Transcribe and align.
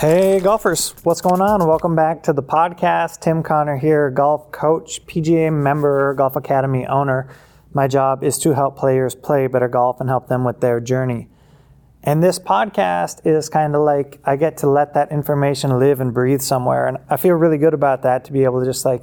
Hey, 0.00 0.40
golfers, 0.40 0.94
what's 1.02 1.20
going 1.20 1.42
on? 1.42 1.66
Welcome 1.66 1.94
back 1.94 2.22
to 2.22 2.32
the 2.32 2.42
podcast. 2.42 3.20
Tim 3.20 3.42
Connor 3.42 3.76
here, 3.76 4.08
golf 4.08 4.50
coach, 4.50 5.04
PGA 5.04 5.52
member, 5.52 6.14
Golf 6.14 6.36
Academy 6.36 6.86
owner. 6.86 7.28
My 7.74 7.86
job 7.86 8.24
is 8.24 8.38
to 8.38 8.54
help 8.54 8.78
players 8.78 9.14
play 9.14 9.46
better 9.46 9.68
golf 9.68 10.00
and 10.00 10.08
help 10.08 10.28
them 10.28 10.42
with 10.42 10.62
their 10.62 10.80
journey. 10.80 11.28
And 12.02 12.22
this 12.22 12.38
podcast 12.38 13.26
is 13.26 13.50
kind 13.50 13.76
of 13.76 13.82
like 13.82 14.18
I 14.24 14.36
get 14.36 14.56
to 14.58 14.70
let 14.70 14.94
that 14.94 15.12
information 15.12 15.78
live 15.78 16.00
and 16.00 16.14
breathe 16.14 16.40
somewhere. 16.40 16.86
And 16.86 16.96
I 17.10 17.18
feel 17.18 17.34
really 17.34 17.58
good 17.58 17.74
about 17.74 18.00
that 18.00 18.24
to 18.24 18.32
be 18.32 18.44
able 18.44 18.60
to 18.60 18.64
just 18.64 18.86
like 18.86 19.02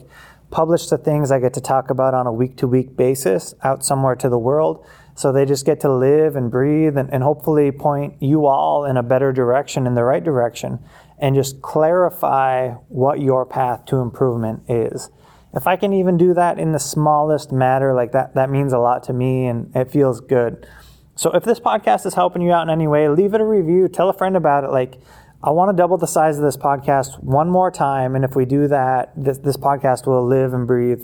publish 0.49 0.87
the 0.87 0.97
things 0.97 1.29
I 1.31 1.39
get 1.39 1.53
to 1.53 1.61
talk 1.61 1.91
about 1.91 2.15
on 2.15 2.25
a 2.25 2.33
week 2.33 2.57
to 2.57 2.67
week 2.67 2.97
basis 2.97 3.53
out 3.63 3.85
somewhere 3.85 4.15
to 4.15 4.29
the 4.29 4.39
world. 4.39 4.83
So 5.17 5.31
they 5.31 5.45
just 5.45 5.65
get 5.65 5.79
to 5.79 5.91
live 5.91 6.35
and 6.35 6.51
breathe 6.51 6.95
and, 6.95 7.11
and 7.11 7.23
hopefully 7.23 7.71
point 7.71 8.21
you 8.21 8.45
all 8.45 8.85
in 8.85 8.97
a 8.97 9.03
better 9.03 9.33
direction, 9.33 9.87
in 9.87 9.95
the 9.95 10.03
right 10.03 10.23
direction, 10.23 10.77
and 11.17 11.35
just 11.35 11.59
clarify 11.63 12.69
what 12.87 13.19
your 13.19 13.43
path 13.43 13.85
to 13.85 13.95
improvement 13.95 14.61
is. 14.69 15.09
If 15.55 15.65
I 15.65 15.75
can 15.75 15.91
even 15.91 16.17
do 16.17 16.35
that 16.35 16.59
in 16.59 16.71
the 16.71 16.79
smallest 16.79 17.51
matter, 17.51 17.95
like 17.95 18.11
that, 18.11 18.35
that 18.35 18.51
means 18.51 18.73
a 18.73 18.77
lot 18.77 19.01
to 19.05 19.13
me 19.13 19.47
and 19.47 19.75
it 19.75 19.91
feels 19.91 20.21
good. 20.21 20.67
So 21.15 21.31
if 21.31 21.43
this 21.43 21.59
podcast 21.59 22.05
is 22.05 22.13
helping 22.13 22.43
you 22.43 22.51
out 22.51 22.61
in 22.61 22.69
any 22.69 22.87
way, 22.87 23.09
leave 23.09 23.33
it 23.33 23.41
a 23.41 23.45
review, 23.45 23.87
tell 23.87 24.09
a 24.09 24.13
friend 24.13 24.37
about 24.37 24.65
it. 24.65 24.69
Like, 24.69 25.01
I 25.43 25.49
want 25.49 25.69
to 25.69 25.75
double 25.75 25.97
the 25.97 26.05
size 26.05 26.37
of 26.37 26.43
this 26.43 26.57
podcast 26.57 27.23
one 27.23 27.49
more 27.49 27.71
time. 27.71 28.15
And 28.15 28.23
if 28.23 28.35
we 28.35 28.45
do 28.45 28.67
that, 28.67 29.13
this, 29.17 29.39
this 29.39 29.57
podcast 29.57 30.05
will 30.05 30.27
live 30.27 30.53
and 30.53 30.67
breathe 30.67 31.01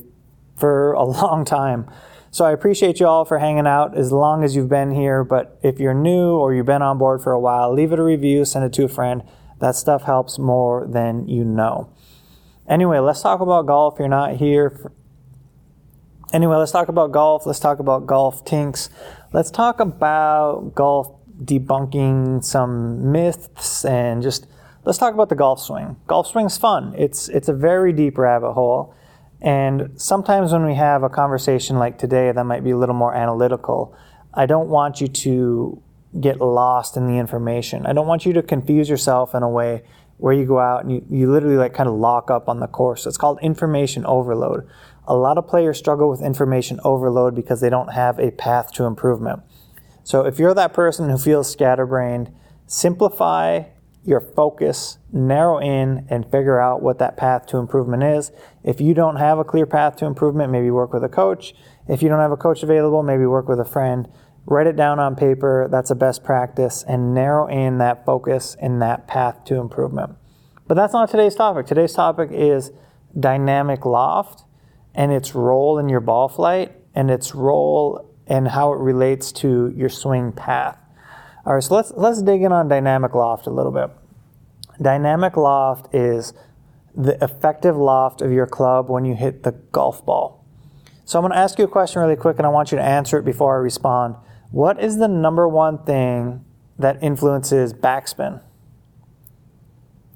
for 0.56 0.94
a 0.94 1.04
long 1.04 1.46
time. 1.46 1.90
So 2.34 2.46
I 2.46 2.52
appreciate 2.52 3.00
you 3.00 3.06
all 3.06 3.26
for 3.26 3.38
hanging 3.38 3.68
out 3.68 3.96
as 3.96 4.12
long 4.12 4.44
as 4.44 4.56
you've 4.56 4.68
been 4.68 4.90
here. 4.90 5.24
But 5.24 5.60
if 5.62 5.80
you're 5.80 5.94
new 5.94 6.32
or 6.32 6.52
you've 6.52 6.66
been 6.66 6.82
on 6.82 6.98
board 6.98 7.22
for 7.22 7.32
a 7.32 7.40
while, 7.40 7.72
leave 7.72 7.92
it 7.92 8.00
a 8.00 8.04
review, 8.04 8.44
send 8.44 8.66
it 8.66 8.74
to 8.74 8.86
a 8.86 8.88
friend. 8.88 9.22
That 9.60 9.76
stuff 9.76 10.02
helps 10.02 10.40
more 10.40 10.88
than 10.88 11.28
you 11.28 11.44
know. 11.46 11.94
Anyway, 12.68 12.98
let's 12.98 13.22
talk 13.22 13.40
about 13.40 13.68
golf. 13.68 13.98
You're 14.00 14.08
not 14.08 14.38
here. 14.38 14.72
For... 14.72 14.92
Anyway, 16.34 16.56
let's 16.56 16.72
talk 16.72 16.88
about 16.88 17.12
golf. 17.12 17.46
Let's 17.46 17.60
talk 17.60 17.78
about 17.78 18.08
golf 18.08 18.44
tinks. 18.44 18.90
Let's 19.32 19.52
talk 19.52 19.80
about 19.80 20.74
golf 20.74 21.12
debunking 21.40 22.44
some 22.44 23.12
myths 23.12 23.86
and 23.86 24.24
just 24.24 24.48
let's 24.86 24.98
talk 24.98 25.14
about 25.14 25.30
the 25.30 25.36
golf 25.36 25.62
swing. 25.62 25.98
Golf 26.08 26.26
swing's 26.26 26.58
fun. 26.58 26.96
It's 26.98 27.30
it's 27.30 27.48
a 27.48 27.54
very 27.54 27.94
deep 27.94 28.18
rabbit 28.18 28.54
hole. 28.54 28.96
And 29.44 29.92
sometimes 29.98 30.54
when 30.54 30.66
we 30.66 30.76
have 30.76 31.04
a 31.04 31.10
conversation 31.10 31.78
like 31.78 31.98
today 31.98 32.32
that 32.32 32.44
might 32.46 32.64
be 32.64 32.72
a 32.72 32.78
little 32.78 32.96
more 32.96 33.14
analytical, 33.14 33.96
I 34.34 34.46
don't 34.46 34.70
want 34.70 35.02
you 35.02 35.10
to 35.10 35.82
get 36.20 36.40
lost 36.40 36.96
in 36.96 37.08
the 37.08 37.18
information. 37.18 37.86
I 37.86 37.94
don't 37.94 38.08
want 38.08 38.26
you 38.26 38.34
to 38.34 38.42
confuse 38.42 38.90
yourself 38.90 39.36
in 39.36 39.44
a 39.44 39.50
way 39.50 39.84
where 40.18 40.34
you 40.34 40.46
go 40.46 40.60
out 40.60 40.84
and 40.84 40.94
you, 40.94 41.06
you 41.10 41.32
literally 41.32 41.58
like 41.58 41.74
kind 41.74 41.90
of 41.90 41.96
lock 41.96 42.32
up 42.32 42.48
on 42.48 42.62
the 42.62 42.68
course. 42.68 43.06
It's 43.06 43.18
called 43.18 43.40
information 43.42 44.06
overload. 44.06 44.66
A 45.06 45.16
lot 45.16 45.38
of 45.38 45.48
players 45.48 45.78
struggle 45.78 46.10
with 46.10 46.22
information 46.22 46.80
overload 46.86 47.36
because 47.36 47.60
they 47.60 47.70
don't 47.70 47.92
have 47.92 48.20
a 48.20 48.32
path 48.32 48.72
to 48.74 48.86
improvement. 48.86 49.42
So 50.06 50.26
if 50.26 50.40
you're 50.40 50.54
that 50.54 50.74
person 50.74 51.10
who 51.10 51.18
feels 51.18 51.52
scatterbrained, 51.52 52.34
simplify 52.66 53.64
your 54.06 54.20
focus, 54.20 54.98
narrow 55.12 55.60
in, 55.60 56.06
and 56.10 56.30
figure 56.30 56.60
out 56.60 56.82
what 56.82 57.00
that 57.00 57.16
path 57.16 57.46
to 57.48 57.58
improvement 57.58 58.04
is. 58.04 58.32
If 58.64 58.82
you 58.82 58.94
don't 58.94 59.16
have 59.16 59.40
a 59.40 59.44
clear 59.44 59.66
path 59.66 59.96
to 59.98 60.06
improvement, 60.06 60.52
maybe 60.52 60.70
work 60.72 60.94
with 60.94 61.04
a 61.04 61.10
coach. 61.10 61.54
If 61.88 62.02
you 62.02 62.10
don't 62.10 62.20
have 62.20 62.32
a 62.32 62.38
coach 62.38 62.64
available, 62.64 63.04
maybe 63.04 63.26
work 63.26 63.48
with 63.48 63.60
a 63.60 63.66
friend. 63.66 64.08
Write 64.46 64.68
it 64.68 64.76
down 64.76 65.00
on 65.00 65.16
paper. 65.16 65.70
That's 65.72 65.90
a 65.90 65.96
best 65.96 66.24
practice, 66.24 66.84
and 66.86 67.14
narrow 67.14 67.48
in 67.48 67.78
that 67.78 68.06
focus 68.06 68.58
and 68.60 68.82
that 68.82 69.08
path 69.08 69.46
to 69.46 69.56
improvement. 69.56 70.16
But 70.68 70.76
that's 70.76 70.94
not 70.94 71.10
today's 71.10 71.36
topic. 71.36 71.66
Today's 71.66 71.94
topic 71.94 72.30
is 72.32 72.72
dynamic 73.18 73.86
loft 73.86 74.44
and 74.94 75.12
its 75.12 75.34
role 75.36 75.80
in 75.80 75.90
your 75.90 76.00
ball 76.00 76.28
flight 76.28 76.72
and 76.96 77.10
its 77.10 77.34
role 77.36 78.10
and 78.28 78.48
how 78.48 78.74
it 78.74 78.80
relates 78.80 79.32
to 79.32 79.74
your 79.76 79.90
swing 79.90 80.32
path. 80.32 80.78
All 81.46 81.56
right, 81.56 81.64
so 81.64 81.76
let's 81.76 81.92
let's 81.96 82.22
dig 82.22 82.42
in 82.42 82.54
on 82.54 82.70
dynamic 82.70 83.14
loft 83.14 83.48
a 83.48 83.50
little 83.50 83.72
bit. 83.72 83.90
Dynamic 84.82 85.36
loft 85.36 85.94
is 85.94 86.34
the 86.96 87.22
effective 87.24 87.76
loft 87.76 88.22
of 88.22 88.32
your 88.32 88.48
club 88.48 88.90
when 88.90 89.04
you 89.04 89.14
hit 89.14 89.44
the 89.44 89.52
golf 89.52 90.06
ball. 90.06 90.46
So 91.06 91.20
I'm 91.20 91.24
going 91.24 91.34
to 91.34 91.38
ask 91.38 91.60
you 91.60 91.66
a 91.66 91.68
question 91.68 92.02
really 92.02 92.16
quick 92.16 92.38
and 92.38 92.46
I 92.46 92.50
want 92.50 92.72
you 92.72 92.78
to 92.78 92.84
answer 92.84 93.18
it 93.18 93.26
before 93.26 93.56
I 93.56 93.60
respond. 93.60 94.16
What 94.52 94.82
is 94.82 94.98
the 94.98 95.08
number 95.08 95.48
one 95.48 95.84
thing 95.84 96.46
that 96.80 97.02
influences 97.04 97.74
backspin? 97.74 98.42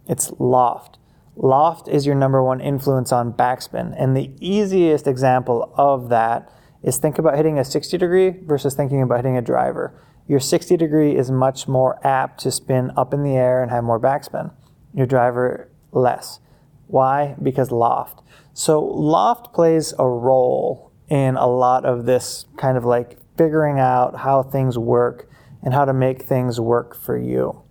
It's 0.08 0.32
loft. 0.40 0.98
Loft 1.36 1.88
is 1.88 2.06
your 2.06 2.16
number 2.16 2.42
one 2.42 2.62
influence 2.62 3.12
on 3.12 3.34
backspin. 3.34 3.94
And 3.98 4.16
the 4.16 4.32
easiest 4.40 5.08
example 5.08 5.74
of 5.76 6.09
that 6.09 6.50
is 6.84 6.98
think 6.98 7.18
about 7.20 7.36
hitting 7.36 7.59
a 7.59 7.66
60 7.66 7.98
degree 7.98 8.30
versus 8.30 8.76
thinking 8.76 9.02
about 9.02 9.18
hitting 9.18 9.38
a 9.38 9.42
driver 9.42 10.00
your 10.28 10.40
60 10.40 10.76
degree 10.78 11.16
is 11.16 11.32
much 11.32 11.68
more 11.68 12.06
apt 12.06 12.42
to 12.42 12.52
spin 12.52 12.92
up 12.98 13.14
in 13.14 13.24
the 13.24 13.36
air 13.36 13.62
and 13.62 13.72
have 13.72 13.84
more 13.84 14.00
backspin. 14.00 14.52
Your 14.94 15.06
driver 15.06 15.72
less. 15.92 16.40
Why? 16.88 17.36
Because 17.42 17.72
loft. 17.72 18.22
So 18.54 18.84
loft 18.84 19.54
plays 19.54 19.94
a 19.98 20.08
role 20.08 20.92
in 21.10 21.36
a 21.38 21.48
lot 21.48 21.86
of 21.86 22.06
this 22.06 22.46
kind 22.58 22.78
of 22.78 22.84
like 22.84 23.18
figuring 23.38 23.80
out 23.80 24.18
how 24.18 24.44
things 24.44 24.78
work 24.78 25.30
and 25.64 25.74
how 25.74 25.86
to 25.86 25.94
make 25.94 26.24
things 26.24 26.59
work 26.59 26.96
for 26.96 27.18
you. 27.18 27.62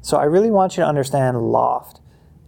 So 0.00 0.16
I 0.16 0.24
really 0.24 0.50
want 0.50 0.76
you 0.76 0.82
to 0.82 0.88
understand 0.88 1.40
loft. 1.40 2.00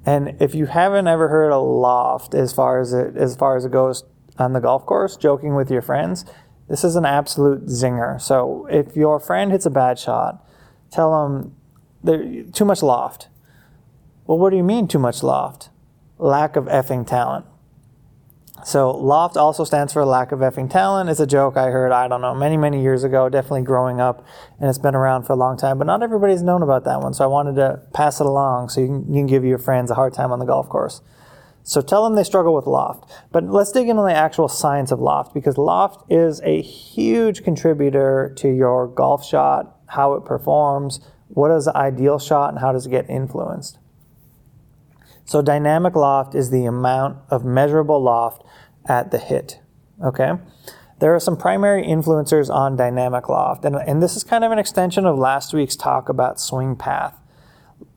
And 0.05 0.37
if 0.41 0.55
you 0.55 0.67
haven't 0.67 1.07
ever 1.07 1.29
heard 1.29 1.51
a 1.51 1.59
loft 1.59 2.35
as 2.35 2.53
far 2.53 2.81
as 2.81 2.93
it 2.93 3.17
as 3.17 3.37
far 3.37 3.57
as 3.57 3.65
it 3.65 3.71
goes 3.71 4.05
on 4.39 4.53
the 4.53 4.61
golf 4.61 4.85
course, 4.85 5.17
joking 5.17 5.55
with 5.55 5.71
your 5.71 5.81
friends, 5.81 6.27
this 6.69 6.85
is 6.85 6.97
an 6.97 7.05
absolute 7.05 7.67
zinger. 7.67 8.21
So 8.21 8.67
if 8.71 8.97
your 8.97 9.21
friend 9.21 9.53
hits 9.53 9.67
a 9.67 9.71
bad 9.71 9.99
shot, 9.99 10.45
tell 10.91 11.11
them 11.23 11.55
they're 12.03 12.45
too 12.45 12.65
much 12.65 12.83
loft. 12.83 13.29
Well, 14.27 14.39
what 14.39 14.51
do 14.51 14.57
you 14.57 14.65
mean 14.65 14.89
too 14.89 14.99
much 14.99 15.23
loft? 15.23 15.71
Lack 16.19 16.57
of 16.57 16.65
effing 16.67 17.07
talent. 17.07 17.47
So 18.65 18.91
loft 18.93 19.37
also 19.37 19.65
stands 19.65 19.93
for 19.93 20.05
lack 20.07 20.33
of 20.33 20.39
effing 20.39 20.71
talent. 20.71 21.11
It's 21.11 21.21
a 21.21 21.27
joke 21.27 21.59
I 21.59 21.67
heard, 21.67 21.93
I 21.93 22.09
don't 22.09 22.23
know, 22.23 22.35
many, 22.35 22.57
many 22.57 22.81
years 22.81 23.05
ago, 23.05 23.29
definitely 23.29 23.63
growing 23.63 24.01
up, 24.01 24.25
and 24.59 24.71
it's 24.71 24.79
been 24.79 24.95
around 24.95 25.25
for 25.25 25.35
a 25.35 25.37
long 25.37 25.59
time, 25.59 25.77
but 25.77 25.87
not 25.87 26.03
everybody's 26.03 26.43
known 26.43 26.63
about 26.63 26.85
that 26.85 27.01
one. 27.03 27.13
So 27.13 27.25
I 27.25 27.27
wanted 27.27 27.57
to 27.57 27.83
pass 27.93 28.21
it 28.21 28.27
along 28.27 28.71
so 28.71 28.81
you 28.81 28.87
can, 28.87 29.09
you 29.09 29.21
can 29.21 29.27
give 29.27 29.45
your 29.45 29.59
friends 29.59 29.91
a 29.91 29.95
hard 29.95 30.15
time 30.15 30.33
on 30.33 30.39
the 30.39 30.47
golf 30.47 30.69
course. 30.71 31.03
So 31.67 31.81
tell 31.81 32.05
them 32.05 32.15
they 32.15 32.25
struggle 32.25 32.55
with 32.55 32.67
loft. 32.67 33.11
But 33.33 33.45
let's 33.45 33.73
dig 33.73 33.89
into 33.89 34.03
the 34.03 34.15
actual 34.15 34.49
science 34.49 34.93
of 34.93 35.01
loft 35.01 35.33
because 35.33 35.57
loft 35.57 36.05
is 36.13 36.41
a 36.45 36.61
huge 36.61 37.43
contributor 37.43 38.33
to 38.37 38.49
your 38.49 38.87
golf 38.87 39.25
shot, 39.25 39.79
how 39.87 40.13
it 40.13 40.27
performs, 40.27 41.01
what 41.29 41.51
is 41.51 41.65
the 41.65 41.77
ideal 41.77 42.19
shot, 42.19 42.51
and 42.51 42.59
how 42.59 42.71
does 42.71 42.85
it 42.85 42.91
get 42.91 43.09
influenced. 43.09 43.79
So 45.25 45.41
dynamic 45.41 45.97
loft 45.97 46.35
is 46.35 46.51
the 46.51 46.67
amount 46.67 47.17
of 47.31 47.47
measurable 47.47 48.01
loft 48.01 48.43
at 48.87 49.11
the 49.11 49.19
hit. 49.19 49.59
Okay? 50.05 50.33
There 51.01 51.15
are 51.15 51.21
some 51.21 51.37
primary 51.37 51.83
influencers 51.83 52.55
on 52.55 52.77
dynamic 52.77 53.31
loft, 53.31 53.65
and, 53.65 53.77
and 53.77 54.03
this 54.03 54.17
is 54.17 54.23
kind 54.23 54.45
of 54.45 54.53
an 54.53 54.59
extension 54.59 55.07
of 55.07 55.19
last 55.19 55.55
week's 55.55 55.77
talk 55.77 56.11
about 56.11 56.39
swing 56.39 56.77
path. 56.77 57.19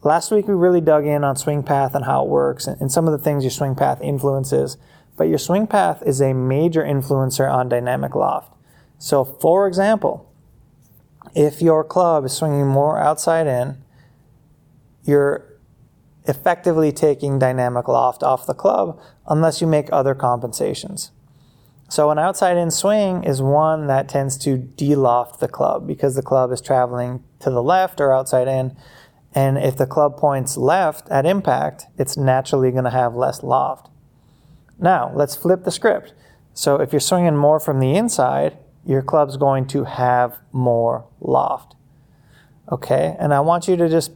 Last 0.04 0.32
week, 0.32 0.48
we 0.48 0.54
really 0.54 0.82
dug 0.82 1.06
in 1.06 1.24
on 1.24 1.36
swing 1.36 1.64
path 1.64 1.96
and 1.96 2.06
how 2.06 2.24
it 2.24 2.30
works 2.30 2.68
and, 2.68 2.80
and 2.80 2.92
some 2.92 3.08
of 3.08 3.12
the 3.12 3.18
things 3.18 3.44
your 3.44 3.52
swing 3.52 3.76
path 3.76 4.02
influences. 4.02 4.78
But 5.18 5.25
your 5.25 5.40
swing 5.40 5.68
path 5.68 6.04
is 6.06 6.22
a 6.22 6.34
major 6.34 6.84
influencer 6.84 7.51
on 7.51 7.69
dynamic 7.69 8.16
loft. 8.16 8.54
So, 9.00 9.25
for 9.25 9.68
example, 9.68 10.31
if 11.36 11.62
your 11.62 11.84
club 11.84 12.25
is 12.25 12.34
swinging 12.34 12.68
more 12.68 13.00
outside 13.00 13.48
in, 13.48 13.78
you're 15.04 15.46
effectively 16.25 16.92
taking 16.92 17.40
dynamic 17.40 17.88
loft 17.88 18.22
off 18.22 18.46
the 18.46 18.54
club 18.54 19.00
unless 19.28 19.62
you 19.62 19.68
make 19.68 19.88
other 19.92 20.13
compensations. 20.13 21.12
So, 21.90 22.12
an 22.12 22.19
outside 22.19 22.57
in 22.57 22.69
swing 22.69 23.24
is 23.24 23.42
one 23.42 23.88
that 23.88 24.10
tends 24.10 24.38
to 24.40 24.57
de-loft 24.57 25.40
the 25.40 25.48
club 25.48 25.88
because 25.88 26.16
the 26.16 26.22
club 26.22 26.51
is 26.51 26.60
traveling 26.60 27.24
to 27.40 27.50
the 27.50 27.63
left 27.63 28.01
or 28.01 28.13
outside 28.13 28.48
in 28.48 28.75
and 29.33 29.57
if 29.57 29.77
the 29.77 29.85
club 29.85 30.18
points 30.18 30.57
left 30.57 31.09
at 31.09 31.25
impact, 31.25 31.88
it's 31.97 32.18
naturally 32.18 32.71
going 32.71 32.85
to 32.85 32.89
have 32.89 33.15
less 33.15 33.44
loft. 33.44 33.89
Now, 34.79 35.12
let's 35.13 35.35
flip 35.35 35.63
the 35.63 35.71
script. 35.71 36.13
So 36.53 36.75
if 36.77 36.91
you're 36.91 37.00
swinging 37.00 37.35
more 37.35 37.59
from 37.59 37.79
the 37.79 37.95
inside, 37.95 38.57
your 38.85 39.01
club's 39.01 39.38
going 39.38 39.68
to 39.68 39.83
have 39.83 40.39
more 40.51 41.06
loft. 41.19 41.75
Okay? 42.71 43.15
And 43.19 43.33
I 43.33 43.39
want 43.41 43.68
you 43.68 43.75
to 43.75 43.89
just 43.89 44.12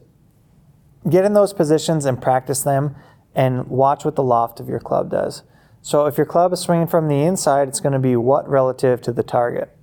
get 1.10 1.26
in 1.26 1.34
those 1.34 1.54
positions 1.54 2.06
and 2.06 2.22
practice 2.22 2.62
them 2.64 2.96
and 3.36 3.68
watch 3.68 4.06
what 4.06 4.16
the 4.16 4.24
loft 4.24 4.60
of 4.60 4.68
your 4.68 4.80
club 4.80 5.10
does. 5.10 5.44
So 5.82 6.06
if 6.06 6.18
your 6.18 6.26
club 6.26 6.54
is 6.54 6.60
swinging 6.60 6.88
from 6.88 7.08
the 7.08 7.24
inside, 7.24 7.68
it's 7.68 7.80
going 7.80 7.94
to 7.94 8.00
be 8.00 8.16
what 8.16 8.48
relative 8.48 9.02
to 9.04 9.12
the 9.12 9.24
target? 9.24 9.76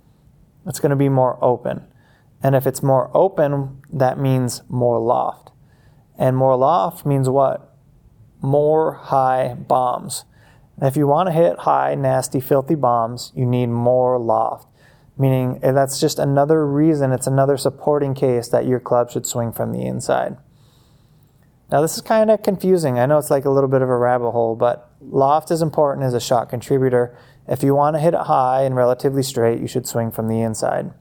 It's 0.65 0.79
going 0.79 0.91
to 0.91 0.95
be 0.95 1.09
more 1.09 1.37
open. 1.41 1.85
And 2.41 2.55
if 2.55 2.65
it's 2.65 2.81
more 2.81 3.11
open, 3.13 3.81
that 3.91 4.17
means 4.17 4.61
more 4.69 4.99
loft. 4.99 5.51
And 6.17 6.35
more 6.37 6.55
loft 6.55 7.05
means 7.05 7.29
what? 7.29 7.73
More 8.41 8.93
high 8.93 9.55
bombs. 9.55 10.25
And 10.77 10.87
if 10.87 10.95
you 10.95 11.07
want 11.07 11.27
to 11.27 11.33
hit 11.33 11.59
high, 11.59 11.95
nasty, 11.95 12.39
filthy 12.39 12.75
bombs, 12.75 13.33
you 13.35 13.45
need 13.45 13.67
more 13.67 14.17
loft. 14.17 14.67
Meaning 15.17 15.59
eh, 15.61 15.73
that's 15.73 15.99
just 15.99 16.17
another 16.19 16.65
reason, 16.65 17.11
it's 17.11 17.27
another 17.27 17.57
supporting 17.57 18.13
case 18.13 18.47
that 18.49 18.65
your 18.65 18.79
club 18.79 19.11
should 19.11 19.25
swing 19.25 19.51
from 19.51 19.73
the 19.73 19.85
inside. 19.85 20.37
Now, 21.71 21.81
this 21.81 21.95
is 21.95 22.01
kind 22.01 22.31
of 22.31 22.41
confusing. 22.41 22.97
I 22.97 23.05
know 23.05 23.17
it's 23.17 23.29
like 23.29 23.45
a 23.45 23.49
little 23.49 23.69
bit 23.69 23.81
of 23.81 23.89
a 23.89 23.97
rabbit 23.97 24.31
hole, 24.31 24.55
but 24.55 24.91
loft 25.01 25.51
is 25.51 25.61
important 25.61 26.05
as 26.05 26.13
a 26.13 26.19
shot 26.19 26.49
contributor. 26.49 27.15
If 27.47 27.61
you 27.61 27.75
want 27.75 27.95
to 27.95 27.99
hit 27.99 28.13
it 28.13 28.21
high 28.21 28.63
and 28.63 28.75
relatively 28.75 29.21
straight, 29.21 29.59
you 29.59 29.67
should 29.67 29.85
swing 29.85 30.09
from 30.09 30.29
the 30.29 30.41
inside. 30.41 30.91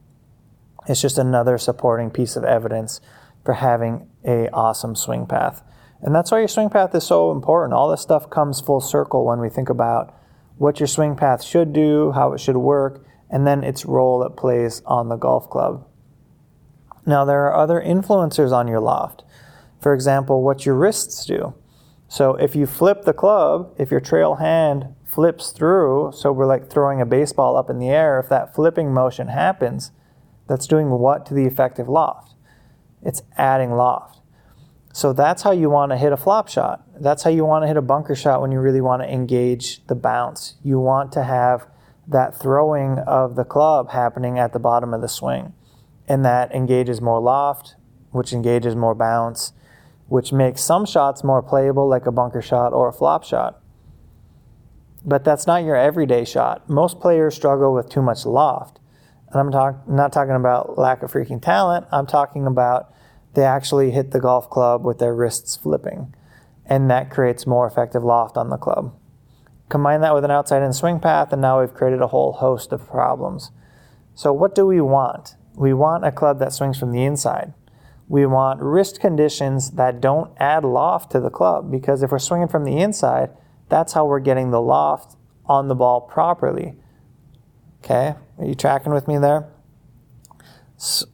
It's 0.88 1.02
just 1.02 1.18
another 1.18 1.58
supporting 1.58 2.10
piece 2.10 2.34
of 2.34 2.44
evidence 2.44 3.00
for 3.44 3.54
having 3.54 4.08
a 4.24 4.48
awesome 4.50 4.96
swing 4.96 5.26
path. 5.26 5.62
And 6.00 6.14
that's 6.14 6.30
why 6.30 6.38
your 6.38 6.48
swing 6.48 6.70
path 6.70 6.94
is 6.94 7.04
so 7.04 7.30
important. 7.30 7.74
All 7.74 7.90
this 7.90 8.00
stuff 8.00 8.30
comes 8.30 8.60
full 8.60 8.80
circle 8.80 9.24
when 9.24 9.40
we 9.40 9.48
think 9.48 9.68
about 9.68 10.14
what 10.56 10.80
your 10.80 10.86
swing 10.86 11.16
path 11.16 11.42
should 11.42 11.72
do, 11.72 12.12
how 12.12 12.32
it 12.32 12.40
should 12.40 12.56
work, 12.56 13.04
and 13.30 13.46
then 13.46 13.62
its 13.62 13.84
role 13.84 14.22
it 14.22 14.36
plays 14.36 14.82
on 14.86 15.08
the 15.08 15.16
golf 15.16 15.50
club. 15.50 15.86
Now, 17.06 17.24
there 17.24 17.46
are 17.46 17.54
other 17.54 17.80
influencers 17.80 18.52
on 18.52 18.68
your 18.68 18.80
loft. 18.80 19.24
For 19.80 19.94
example, 19.94 20.42
what 20.42 20.66
your 20.66 20.74
wrists 20.74 21.24
do. 21.24 21.54
So, 22.08 22.34
if 22.36 22.56
you 22.56 22.66
flip 22.66 23.02
the 23.02 23.12
club, 23.12 23.74
if 23.78 23.90
your 23.90 24.00
trail 24.00 24.36
hand 24.36 24.94
flips 25.04 25.50
through, 25.50 26.12
so 26.14 26.32
we're 26.32 26.46
like 26.46 26.70
throwing 26.70 27.00
a 27.00 27.06
baseball 27.06 27.56
up 27.56 27.70
in 27.70 27.78
the 27.78 27.88
air, 27.88 28.18
if 28.18 28.28
that 28.28 28.54
flipping 28.54 28.92
motion 28.92 29.28
happens, 29.28 29.90
that's 30.48 30.66
doing 30.66 30.90
what 30.90 31.26
to 31.26 31.34
the 31.34 31.44
effective 31.44 31.88
loft? 31.88 32.34
It's 33.02 33.22
adding 33.36 33.72
loft. 33.72 34.18
So 34.92 35.12
that's 35.12 35.42
how 35.42 35.52
you 35.52 35.70
want 35.70 35.92
to 35.92 35.96
hit 35.96 36.12
a 36.12 36.16
flop 36.16 36.48
shot. 36.48 36.82
That's 37.00 37.22
how 37.22 37.30
you 37.30 37.44
want 37.44 37.62
to 37.62 37.68
hit 37.68 37.76
a 37.76 37.82
bunker 37.82 38.16
shot 38.16 38.40
when 38.40 38.50
you 38.50 38.58
really 38.58 38.80
want 38.80 39.02
to 39.02 39.08
engage 39.08 39.86
the 39.86 39.94
bounce. 39.94 40.56
You 40.64 40.80
want 40.80 41.12
to 41.12 41.22
have 41.22 41.68
that 42.08 42.34
throwing 42.34 42.98
of 42.98 43.36
the 43.36 43.44
club 43.44 43.90
happening 43.90 44.38
at 44.38 44.52
the 44.52 44.58
bottom 44.58 44.94
of 44.94 45.00
the 45.00 45.08
swing. 45.08 45.52
And 46.08 46.24
that 46.24 46.52
engages 46.52 47.00
more 47.00 47.20
loft, 47.20 47.76
which 48.10 48.32
engages 48.32 48.74
more 48.74 48.94
bounce, 48.94 49.52
which 50.08 50.32
makes 50.32 50.62
some 50.62 50.86
shots 50.86 51.22
more 51.22 51.42
playable, 51.42 51.86
like 51.86 52.06
a 52.06 52.12
bunker 52.12 52.40
shot 52.40 52.72
or 52.72 52.88
a 52.88 52.92
flop 52.92 53.24
shot. 53.24 53.60
But 55.04 55.22
that's 55.22 55.46
not 55.46 55.64
your 55.64 55.76
everyday 55.76 56.24
shot. 56.24 56.68
Most 56.68 56.98
players 56.98 57.34
struggle 57.36 57.74
with 57.74 57.88
too 57.88 58.02
much 58.02 58.24
loft. 58.24 58.80
And 59.30 59.40
I'm 59.40 59.50
talk- 59.50 59.88
not 59.88 60.12
talking 60.12 60.34
about 60.34 60.78
lack 60.78 61.02
of 61.02 61.12
freaking 61.12 61.42
talent, 61.42 61.86
I'm 61.92 62.06
talking 62.06 62.46
about 62.46 62.92
they 63.34 63.44
actually 63.44 63.90
hit 63.90 64.10
the 64.10 64.20
golf 64.20 64.48
club 64.50 64.84
with 64.84 64.98
their 64.98 65.14
wrists 65.14 65.56
flipping. 65.56 66.14
And 66.66 66.90
that 66.90 67.10
creates 67.10 67.46
more 67.46 67.66
effective 67.66 68.02
loft 68.02 68.36
on 68.36 68.50
the 68.50 68.56
club. 68.56 68.94
Combine 69.68 70.00
that 70.00 70.14
with 70.14 70.24
an 70.24 70.30
outside 70.30 70.62
in 70.62 70.72
swing 70.72 70.98
path, 70.98 71.32
and 71.32 71.42
now 71.42 71.60
we've 71.60 71.74
created 71.74 72.00
a 72.00 72.08
whole 72.08 72.32
host 72.32 72.72
of 72.72 72.88
problems. 72.88 73.50
So, 74.14 74.32
what 74.32 74.54
do 74.54 74.66
we 74.66 74.80
want? 74.80 75.36
We 75.54 75.74
want 75.74 76.04
a 76.04 76.12
club 76.12 76.38
that 76.38 76.52
swings 76.52 76.78
from 76.78 76.92
the 76.92 77.04
inside. 77.04 77.52
We 78.08 78.24
want 78.24 78.62
wrist 78.62 79.00
conditions 79.00 79.72
that 79.72 80.00
don't 80.00 80.32
add 80.38 80.64
loft 80.64 81.12
to 81.12 81.20
the 81.20 81.30
club 81.30 81.70
because 81.70 82.02
if 82.02 82.10
we're 82.10 82.18
swinging 82.18 82.48
from 82.48 82.64
the 82.64 82.78
inside, 82.78 83.30
that's 83.68 83.92
how 83.92 84.06
we're 84.06 84.20
getting 84.20 84.50
the 84.50 84.62
loft 84.62 85.16
on 85.44 85.68
the 85.68 85.74
ball 85.74 86.00
properly. 86.00 86.76
Okay, 87.82 88.14
are 88.38 88.44
you 88.44 88.54
tracking 88.54 88.92
with 88.92 89.08
me 89.08 89.18
there? 89.18 89.48
So, 90.76 91.06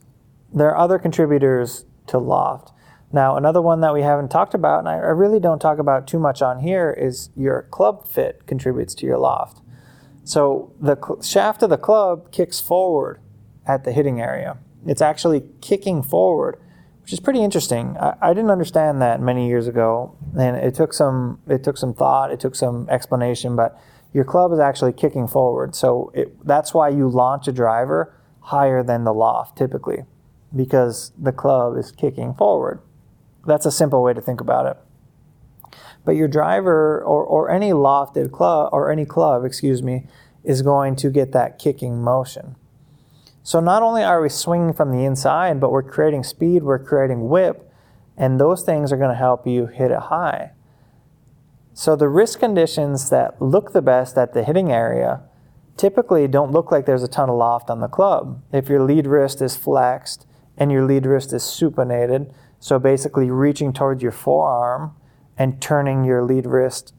there 0.53 0.71
are 0.71 0.77
other 0.77 0.99
contributors 0.99 1.85
to 2.07 2.19
loft. 2.19 2.73
Now, 3.13 3.37
another 3.37 3.63
one 3.63 3.81
that 3.81 3.95
we 3.95 4.03
haven't 4.03 4.31
talked 4.31 4.55
about, 4.55 4.81
and 4.81 4.89
I 4.89 4.97
really 4.97 5.39
don't 5.39 5.61
talk 5.61 5.79
about 5.79 6.07
too 6.07 6.19
much 6.19 6.43
on 6.43 6.61
here, 6.61 6.91
is 6.91 7.31
your 7.37 7.63
club 7.71 8.09
fit 8.09 8.47
contributes 8.47 8.95
to 8.97 9.07
your 9.07 9.19
loft. 9.19 9.61
So 10.25 10.73
the 10.81 10.97
cl- 10.97 11.23
shaft 11.23 11.63
of 11.63 11.71
the 11.71 11.79
club 11.79 12.33
kicks 12.33 12.61
forward 12.61 13.21
at 13.67 13.85
the 13.85 13.93
hitting 13.93 14.21
area. 14.21 14.59
It's 14.87 15.03
actually 15.03 15.45
kicking 15.61 16.03
forward, 16.03 16.59
which 17.03 17.13
is 17.13 17.21
pretty 17.21 17.43
interesting. 17.43 17.97
I, 18.01 18.17
I 18.21 18.35
didn't 18.35 18.51
understand 18.51 19.01
that 19.03 19.21
many 19.21 19.47
years 19.47 19.69
ago, 19.69 20.17
and 20.37 20.57
it 20.57 20.75
took 20.75 20.93
some 20.93 21.41
it 21.47 21.63
took 21.63 21.77
some 21.77 21.95
thought, 21.95 22.33
it 22.33 22.41
took 22.41 22.55
some 22.55 22.89
explanation, 22.89 23.55
but 23.55 23.81
your 24.15 24.25
club 24.25 24.53
is 24.53 24.61
actually 24.61 24.93
kicking 24.93 25.27
forward. 25.27 25.75
So 25.75 26.11
it, 26.15 26.47
that's 26.47 26.73
why 26.73 26.89
you 26.89 27.09
launch 27.09 27.49
a 27.49 27.53
driver 27.53 28.15
higher 28.41 28.83
than 28.83 29.05
the 29.05 29.13
loft 29.13 29.59
typically, 29.59 30.05
because 30.55 31.13
the 31.19 31.33
club 31.33 31.77
is 31.77 31.91
kicking 31.91 32.33
forward. 32.33 32.81
That's 33.47 33.67
a 33.67 33.73
simple 33.73 34.03
way 34.03 34.15
to 34.15 34.21
think 34.23 34.41
about 34.41 34.67
it. 34.67 34.77
But 36.05 36.13
your 36.13 36.29
driver 36.29 37.03
or, 37.03 37.25
or 37.25 37.51
any 37.51 37.71
lofted 37.71 38.31
club 38.31 38.71
or 38.73 38.91
any 38.91 39.05
club, 39.05 39.45
excuse 39.45 39.83
me, 39.83 40.07
is 40.45 40.63
going 40.63 40.95
to 40.97 41.11
get 41.11 41.33
that 41.33 41.59
kicking 41.59 42.01
motion. 42.01 42.55
So 43.43 43.61
not 43.61 43.83
only 43.83 44.03
are 44.03 44.23
we 44.23 44.29
swinging 44.29 44.75
from 44.75 44.93
the 44.93 45.05
inside, 45.05 45.61
but 45.61 45.73
we're 45.73 45.83
creating 45.83 46.23
speed, 46.23 46.63
we're 46.63 46.79
creating 46.79 47.29
whip, 47.29 47.71
and 48.17 48.39
those 48.39 48.63
things 48.63 48.93
are 48.93 48.97
going 48.97 49.11
to 49.11 49.17
help 49.17 49.47
you 49.47 49.67
hit 49.67 49.91
it 49.91 49.99
high. 49.99 50.53
So 51.77 51.97
the 51.97 52.09
wrist 52.09 52.39
conditions 52.39 53.11
that 53.11 53.43
look 53.43 53.73
the 53.73 53.83
best 53.83 54.17
at 54.17 54.33
the 54.33 54.45
hitting 54.45 54.71
area 54.71 55.23
typically 55.77 56.29
don't 56.29 56.53
look 56.53 56.71
like 56.71 56.87
there's 56.87 57.03
a 57.03 57.09
ton 57.09 57.29
of 57.29 57.35
loft 57.35 57.69
on 57.69 57.81
the 57.81 57.89
club. 57.89 58.41
If 58.53 58.69
your 58.69 58.85
lead 58.85 59.09
wrist 59.09 59.43
is 59.43 59.57
flexed 59.57 60.25
and 60.57 60.71
your 60.71 60.85
lead 60.85 61.05
wrist 61.05 61.33
is 61.33 61.43
supinated, 61.43 62.33
so 62.61 62.79
basically 62.79 63.29
reaching 63.29 63.73
towards 63.73 64.05
your 64.05 64.13
forearm 64.13 64.95
and 65.37 65.61
turning 65.61 66.05
your 66.05 66.23
lead 66.23 66.47
wrist 66.47 66.95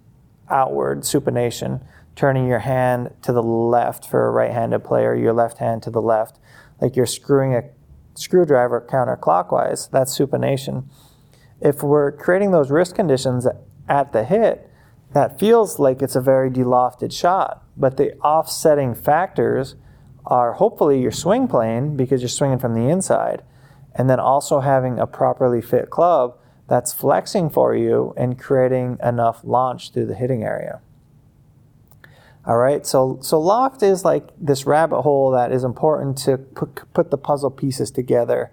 outward, 0.50 1.04
supination, 1.04 1.82
turning 2.18 2.46
your 2.46 2.60
hand 2.60 3.14
to 3.22 3.32
the 3.32 3.42
left 3.42 4.06
for 4.06 4.28
a 4.28 4.32
right-handed 4.32 4.84
player, 4.84 5.16
your 5.16 5.32
left 5.32 5.60
hand 5.60 5.84
to 5.84 5.90
the 5.90 6.02
left, 6.02 6.38
like 6.82 6.98
you're 6.98 7.06
screwing 7.06 7.56
a 7.56 7.64
screwdriver 8.14 8.86
counterclockwise. 8.92 9.90
That's 9.90 10.18
supination. 10.18 10.90
If 11.62 11.82
we're 11.82 12.12
creating 12.12 12.52
those 12.52 12.70
wrist 12.70 12.94
conditions 12.94 13.48
at 13.88 14.14
the 14.14 14.24
hit, 14.24 14.70
that 15.14 15.40
feels 15.40 15.80
like 15.80 16.02
it's 16.02 16.16
a 16.16 16.22
very 16.22 16.50
delofted 16.50 17.14
shot, 17.14 17.64
but 17.78 17.98
the 17.98 18.18
offsetting 18.18 18.94
factors 18.94 19.76
are 20.26 20.54
hopefully 20.54 21.02
your 21.02 21.12
swing 21.12 21.48
plane 21.48 21.96
because 21.96 22.22
you're 22.22 22.30
swinging 22.30 22.60
from 22.60 22.74
the 22.74 22.90
inside 22.90 23.44
and 23.94 24.10
then 24.10 24.20
also 24.20 24.60
having 24.60 25.00
a 25.00 25.08
properly 25.08 25.62
fit 25.62 25.90
club 25.90 26.38
that's 26.68 26.92
flexing 26.92 27.50
for 27.50 27.76
you 27.76 28.14
and 28.18 28.40
creating 28.40 28.98
enough 29.02 29.42
launch 29.44 29.94
through 29.94 30.06
the 30.06 30.16
hitting 30.16 30.44
area. 30.44 30.82
All 32.46 32.58
right, 32.58 32.86
so 32.86 33.18
so 33.22 33.40
loft 33.40 33.82
is 33.82 34.06
like 34.06 34.28
this 34.40 34.66
rabbit 34.66 35.02
hole 35.02 35.32
that 35.32 35.52
is 35.52 35.64
important 35.64 36.18
to 36.20 36.38
put, 36.38 36.94
put 36.94 37.10
the 37.10 37.18
puzzle 37.18 37.50
pieces 37.50 37.90
together. 37.90 38.52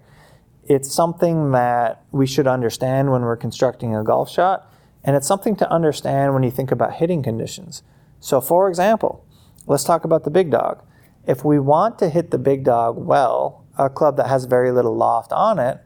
It's 0.65 0.91
something 0.91 1.51
that 1.51 2.03
we 2.11 2.25
should 2.25 2.47
understand 2.47 3.11
when 3.11 3.21
we're 3.21 3.37
constructing 3.37 3.95
a 3.95 4.03
golf 4.03 4.31
shot, 4.31 4.72
and 5.03 5.15
it's 5.15 5.27
something 5.27 5.55
to 5.57 5.71
understand 5.71 6.33
when 6.33 6.43
you 6.43 6.51
think 6.51 6.71
about 6.71 6.95
hitting 6.95 7.21
conditions. 7.21 7.83
So, 8.19 8.39
for 8.39 8.69
example, 8.69 9.25
let's 9.67 9.83
talk 9.83 10.03
about 10.03 10.23
the 10.23 10.29
big 10.29 10.49
dog. 10.49 10.81
If 11.27 11.43
we 11.43 11.59
want 11.59 11.99
to 11.99 12.09
hit 12.09 12.31
the 12.31 12.37
big 12.37 12.63
dog 12.63 12.97
well, 12.97 13.65
a 13.77 13.89
club 13.89 14.17
that 14.17 14.27
has 14.27 14.45
very 14.45 14.71
little 14.71 14.95
loft 14.95 15.31
on 15.31 15.59
it, 15.59 15.79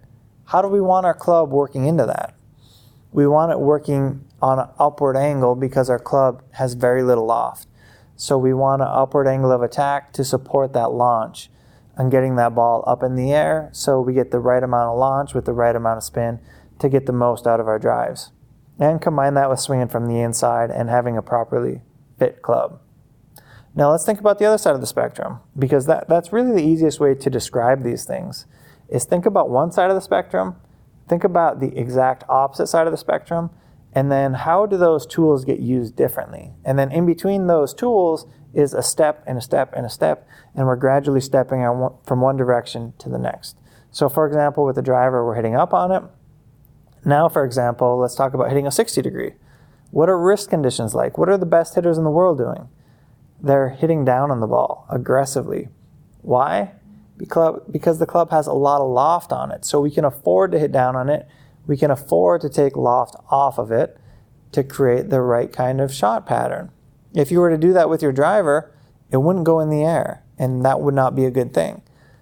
how 0.46 0.62
do 0.62 0.68
we 0.68 0.82
want 0.82 1.06
our 1.06 1.14
club 1.14 1.52
working 1.52 1.86
into 1.86 2.06
that? 2.06 2.36
We 3.12 3.28
want 3.28 3.52
it 3.52 3.60
working 3.60 4.26
on 4.42 4.60
an 4.60 4.70
upward 4.78 5.18
angle 5.18 5.56
because 5.56 5.90
our 5.90 6.00
club 6.00 6.44
has 6.52 6.74
very 6.74 7.04
little 7.04 7.26
loft. 7.26 7.68
So 8.16 8.38
we 8.38 8.54
want 8.54 8.82
an 8.82 8.88
upward 8.88 9.28
angle 9.28 9.52
of 9.52 9.62
attack 9.62 10.14
to 10.14 10.24
support 10.24 10.74
that 10.74 10.92
launch 10.92 11.50
and 11.96 12.12
getting 12.12 12.36
that 12.36 12.54
ball 12.54 12.84
up 12.86 13.02
in 13.02 13.16
the 13.16 13.32
air 13.32 13.70
so 13.74 14.00
we 14.00 14.14
get 14.14 14.32
the 14.32 14.40
right 14.40 14.62
amount 14.62 14.90
of 14.90 14.98
launch 14.98 15.34
with 15.34 15.46
the 15.46 15.54
right 15.54 15.76
amount 15.76 15.98
of 15.98 16.04
spin 16.04 16.40
to 16.80 16.90
get 16.90 17.08
the 17.08 17.14
most 17.14 17.48
out 17.48 17.60
of 17.60 17.68
our 17.68 17.80
drives. 17.80 18.32
And 18.80 19.02
combine 19.02 19.34
that 19.34 19.50
with 19.50 19.60
swinging 19.60 19.88
from 19.88 20.08
the 20.08 20.20
inside 20.20 20.70
and 20.70 20.90
having 20.90 21.18
a 21.18 21.22
properly 21.22 21.82
fit 22.20 22.42
club. 22.42 22.80
Now 23.76 23.92
let's 23.92 24.06
think 24.06 24.20
about 24.20 24.40
the 24.40 24.46
other 24.46 24.58
side 24.58 24.76
of 24.76 24.82
the 24.82 24.88
spectrum 24.88 25.40
because 25.58 25.86
that, 25.86 26.10
that's 26.10 26.34
really 26.34 26.52
the 26.52 26.68
easiest 26.68 27.00
way 27.00 27.14
to 27.16 27.30
describe 27.30 27.84
these 27.84 28.06
things 28.06 28.46
is 28.90 29.06
think 29.06 29.26
about 29.26 29.50
one 29.50 29.72
side 29.72 29.90
of 29.90 29.96
the 29.96 30.02
spectrum, 30.02 30.56
think 31.08 31.24
about 31.24 31.60
the 31.60 31.78
exact 31.78 32.24
opposite 32.30 32.68
side 32.68 32.88
of 32.88 32.92
the 32.92 32.98
spectrum, 32.98 33.50
and 33.94 34.12
then 34.12 34.34
how 34.34 34.66
do 34.66 34.78
those 34.78 35.06
tools 35.06 35.46
get 35.46 35.60
used 35.60 35.96
differently? 35.96 36.54
And 36.66 36.78
then 36.78 36.92
in 36.92 37.06
between 37.06 37.48
those 37.48 37.74
tools 37.74 38.26
is 38.54 38.74
a 38.74 38.82
step 38.82 39.24
and 39.28 39.38
a 39.38 39.42
step 39.42 39.74
and 39.76 39.86
a 39.86 39.90
step, 39.90 40.28
and 40.56 40.66
we're 40.66 40.76
gradually 40.76 41.22
stepping 41.22 41.60
from 42.06 42.22
one 42.22 42.38
direction 42.38 42.94
to 43.00 43.10
the 43.10 43.20
next. 43.20 43.58
So 43.92 44.10
for 44.10 44.26
example, 44.26 44.66
with 44.66 44.76
the 44.76 44.82
driver, 44.82 45.26
we're 45.26 45.36
hitting 45.36 45.56
up 45.56 45.74
on 45.74 45.92
it. 45.92 46.04
Now, 47.06 47.30
for 47.30 47.46
example, 47.46 47.98
let's 47.98 48.16
talk 48.16 48.34
about 48.34 48.50
hitting 48.50 48.68
a 48.68 48.72
60 48.72 49.02
degree. 49.02 49.34
What 49.92 50.10
are 50.10 50.20
wrist 50.20 50.50
conditions 50.50 50.94
like? 50.94 51.18
What 51.18 51.30
are 51.30 51.38
the 51.38 51.46
best 51.46 51.76
hitters 51.76 51.98
in 51.98 52.04
the 52.04 52.10
world 52.10 52.38
doing? 52.38 52.70
they're 53.42 53.70
hitting 53.70 54.04
down 54.04 54.32
on 54.32 54.40
the 54.40 54.48
ball 54.48 54.86
aggressively. 54.90 55.70
Why? 56.22 56.74
Because, 57.18 57.62
because 57.70 58.00
the 58.00 58.06
club 58.06 58.32
has 58.32 58.48
a 58.48 58.54
lot 58.54 58.82
of 58.82 58.90
loft 58.90 59.32
on 59.32 59.52
it. 59.52 59.66
So 59.66 59.80
we 59.82 59.92
can 59.92 60.06
afford 60.06 60.52
to 60.52 60.60
hit 60.60 60.72
down 60.72 60.96
on 60.96 61.10
it. 61.10 61.28
we 61.66 61.78
can 61.78 61.92
afford 61.92 62.40
to 62.42 62.50
take 62.50 62.78
loft 62.78 63.16
off 63.30 63.58
of 63.58 63.72
it 63.72 63.98
to 64.54 64.64
create 64.64 65.10
the 65.10 65.22
right 65.22 65.52
kind 65.52 65.82
of 65.82 65.94
shot 65.94 66.26
pattern. 66.26 66.72
If 67.14 67.30
you 67.30 67.40
were 67.40 67.50
to 67.50 67.58
do 67.58 67.74
that 67.74 67.90
with 67.90 68.02
your 68.02 68.14
driver, 68.14 68.74
it 69.12 69.18
wouldn't 69.18 69.46
go 69.46 69.60
in 69.60 69.70
the 69.70 69.84
air, 69.84 70.24
and 70.38 70.64
that 70.64 70.80
would 70.80 70.94
not 70.94 71.14
be 71.14 71.26
a 71.26 71.32
good 71.32 71.54
thing. 71.54 71.82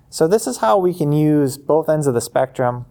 So, 0.10 0.28
this 0.28 0.48
is 0.48 0.58
how 0.58 0.80
we 0.80 0.96
can 0.96 1.12
use 1.12 1.58
both 1.58 1.90
ends 1.90 2.08
of 2.08 2.16
the 2.16 2.22
spectrum 2.22 2.86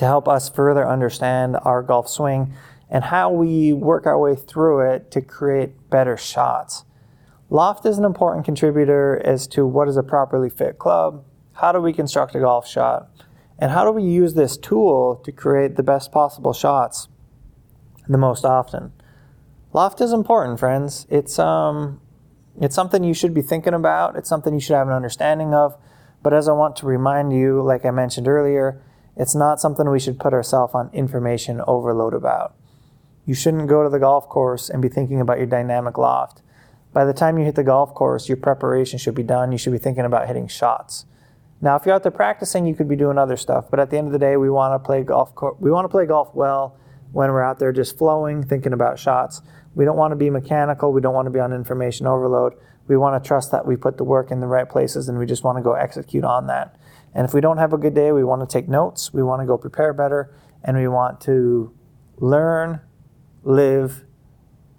to 0.00 0.06
help 0.06 0.26
us 0.26 0.48
further 0.48 0.88
understand 0.88 1.58
our 1.62 1.82
golf 1.82 2.08
swing 2.08 2.54
and 2.88 3.04
how 3.04 3.30
we 3.30 3.70
work 3.70 4.06
our 4.06 4.18
way 4.18 4.34
through 4.34 4.80
it 4.80 5.10
to 5.10 5.20
create 5.20 5.90
better 5.90 6.16
shots. 6.16 6.86
Loft 7.50 7.84
is 7.84 7.98
an 7.98 8.06
important 8.06 8.46
contributor 8.46 9.20
as 9.22 9.46
to 9.48 9.66
what 9.66 9.88
is 9.88 9.98
a 9.98 10.02
properly 10.02 10.48
fit 10.48 10.78
club, 10.78 11.22
how 11.52 11.70
do 11.70 11.80
we 11.82 11.92
construct 11.92 12.34
a 12.34 12.40
golf 12.40 12.66
shot, 12.66 13.10
and 13.58 13.72
how 13.72 13.84
do 13.84 13.90
we 13.90 14.02
use 14.02 14.32
this 14.32 14.56
tool 14.56 15.20
to 15.22 15.30
create 15.30 15.76
the 15.76 15.82
best 15.82 16.10
possible 16.10 16.54
shots 16.54 17.08
the 18.08 18.16
most 18.16 18.46
often. 18.46 18.92
Loft 19.74 20.00
is 20.00 20.14
important, 20.14 20.58
friends. 20.58 21.06
It's 21.10 21.38
um 21.38 22.00
it's 22.58 22.74
something 22.74 23.04
you 23.04 23.12
should 23.12 23.34
be 23.34 23.42
thinking 23.42 23.74
about. 23.74 24.16
It's 24.16 24.30
something 24.30 24.54
you 24.54 24.60
should 24.60 24.76
have 24.76 24.88
an 24.88 24.94
understanding 24.94 25.52
of. 25.52 25.76
But 26.22 26.32
as 26.32 26.48
I 26.48 26.52
want 26.52 26.76
to 26.76 26.86
remind 26.86 27.34
you, 27.34 27.62
like 27.62 27.84
I 27.84 27.90
mentioned 27.90 28.26
earlier, 28.26 28.82
it's 29.20 29.34
not 29.34 29.60
something 29.60 29.90
we 29.90 30.00
should 30.00 30.18
put 30.18 30.32
ourselves 30.32 30.74
on 30.74 30.88
information 30.94 31.60
overload 31.66 32.14
about. 32.14 32.54
You 33.26 33.34
shouldn't 33.34 33.68
go 33.68 33.82
to 33.82 33.90
the 33.90 33.98
golf 33.98 34.30
course 34.30 34.70
and 34.70 34.80
be 34.80 34.88
thinking 34.88 35.20
about 35.20 35.36
your 35.36 35.46
dynamic 35.46 35.98
loft. 35.98 36.40
By 36.94 37.04
the 37.04 37.12
time 37.12 37.36
you 37.38 37.44
hit 37.44 37.54
the 37.54 37.62
golf 37.62 37.92
course, 37.92 38.28
your 38.28 38.38
preparation 38.38 38.98
should 38.98 39.14
be 39.14 39.22
done. 39.22 39.52
You 39.52 39.58
should 39.58 39.74
be 39.74 39.78
thinking 39.78 40.06
about 40.06 40.26
hitting 40.26 40.48
shots. 40.48 41.04
Now, 41.60 41.76
if 41.76 41.84
you're 41.84 41.94
out 41.94 42.02
there 42.02 42.10
practicing, 42.10 42.64
you 42.64 42.74
could 42.74 42.88
be 42.88 42.96
doing 42.96 43.18
other 43.18 43.36
stuff. 43.36 43.66
But 43.70 43.78
at 43.78 43.90
the 43.90 43.98
end 43.98 44.06
of 44.06 44.14
the 44.14 44.18
day, 44.18 44.38
we 44.38 44.48
want 44.48 44.72
to 44.82 44.86
play 44.86 45.02
golf. 45.02 45.34
We 45.58 45.70
want 45.70 45.84
to 45.84 45.90
play 45.90 46.06
golf 46.06 46.34
well 46.34 46.78
when 47.12 47.30
we're 47.30 47.44
out 47.44 47.58
there 47.58 47.72
just 47.72 47.98
flowing, 47.98 48.42
thinking 48.42 48.72
about 48.72 48.98
shots. 48.98 49.42
We 49.74 49.84
don't 49.84 49.98
want 49.98 50.12
to 50.12 50.16
be 50.16 50.30
mechanical. 50.30 50.94
We 50.94 51.02
don't 51.02 51.14
want 51.14 51.26
to 51.26 51.30
be 51.30 51.40
on 51.40 51.52
information 51.52 52.06
overload. 52.06 52.54
We 52.88 52.96
want 52.96 53.22
to 53.22 53.28
trust 53.28 53.52
that 53.52 53.66
we 53.66 53.76
put 53.76 53.98
the 53.98 54.04
work 54.04 54.30
in 54.30 54.40
the 54.40 54.46
right 54.46 54.68
places 54.68 55.10
and 55.10 55.18
we 55.18 55.26
just 55.26 55.44
want 55.44 55.58
to 55.58 55.62
go 55.62 55.74
execute 55.74 56.24
on 56.24 56.46
that. 56.46 56.79
And 57.14 57.26
if 57.26 57.34
we 57.34 57.40
don't 57.40 57.58
have 57.58 57.72
a 57.72 57.78
good 57.78 57.94
day, 57.94 58.12
we 58.12 58.24
want 58.24 58.40
to 58.40 58.52
take 58.52 58.68
notes. 58.68 59.12
We 59.12 59.22
want 59.22 59.42
to 59.42 59.46
go 59.46 59.58
prepare 59.58 59.92
better 59.92 60.34
and 60.62 60.76
we 60.76 60.86
want 60.88 61.20
to 61.22 61.72
learn, 62.18 62.80
live, 63.42 64.04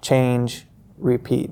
change, 0.02 0.68
repeat. 0.98 1.52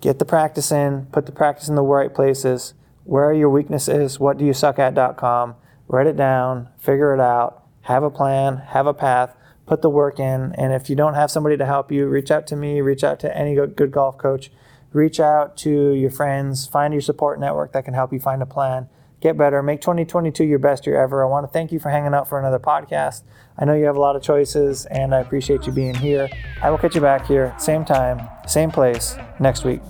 Get 0.00 0.18
the 0.18 0.24
practice 0.24 0.70
in, 0.70 1.06
put 1.06 1.26
the 1.26 1.32
practice 1.32 1.68
in 1.68 1.74
the 1.74 1.82
right 1.82 2.12
places. 2.12 2.74
Where 3.04 3.24
are 3.24 3.34
your 3.34 3.50
weaknesses? 3.50 4.20
What 4.20 4.38
do 4.38 4.44
you 4.44 4.52
suck 4.52 4.78
at.com? 4.78 5.56
Write 5.88 6.06
it 6.06 6.16
down, 6.16 6.68
figure 6.78 7.14
it 7.14 7.20
out, 7.20 7.64
have 7.82 8.02
a 8.02 8.10
plan, 8.10 8.58
have 8.58 8.86
a 8.86 8.94
path, 8.94 9.34
put 9.66 9.82
the 9.82 9.90
work 9.90 10.18
in. 10.18 10.52
And 10.54 10.72
if 10.72 10.90
you 10.90 10.96
don't 10.96 11.14
have 11.14 11.30
somebody 11.30 11.56
to 11.56 11.66
help 11.66 11.90
you, 11.90 12.06
reach 12.06 12.30
out 12.30 12.46
to 12.48 12.56
me, 12.56 12.80
reach 12.80 13.02
out 13.02 13.18
to 13.20 13.36
any 13.36 13.54
good 13.54 13.90
golf 13.90 14.18
coach, 14.18 14.50
reach 14.92 15.20
out 15.20 15.56
to 15.58 15.92
your 15.92 16.10
friends, 16.10 16.66
find 16.66 16.92
your 16.92 17.00
support 17.00 17.40
network 17.40 17.72
that 17.72 17.84
can 17.84 17.94
help 17.94 18.12
you 18.12 18.20
find 18.20 18.42
a 18.42 18.46
plan. 18.46 18.88
Get 19.20 19.36
better, 19.36 19.62
make 19.62 19.80
2022 19.80 20.44
your 20.44 20.60
best 20.60 20.86
year 20.86 21.00
ever. 21.02 21.24
I 21.24 21.28
want 21.28 21.44
to 21.44 21.52
thank 21.52 21.72
you 21.72 21.80
for 21.80 21.90
hanging 21.90 22.14
out 22.14 22.28
for 22.28 22.38
another 22.38 22.60
podcast. 22.60 23.22
I 23.58 23.64
know 23.64 23.74
you 23.74 23.86
have 23.86 23.96
a 23.96 24.00
lot 24.00 24.14
of 24.14 24.22
choices, 24.22 24.86
and 24.86 25.12
I 25.14 25.18
appreciate 25.18 25.66
you 25.66 25.72
being 25.72 25.94
here. 25.94 26.28
I 26.62 26.70
will 26.70 26.78
catch 26.78 26.94
you 26.94 27.00
back 27.00 27.26
here, 27.26 27.52
same 27.58 27.84
time, 27.84 28.28
same 28.46 28.70
place, 28.70 29.16
next 29.40 29.64
week. 29.64 29.80